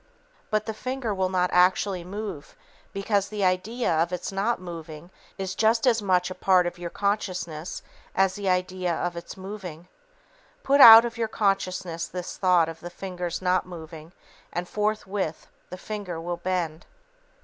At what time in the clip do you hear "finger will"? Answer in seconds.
0.73-1.29, 15.77-16.37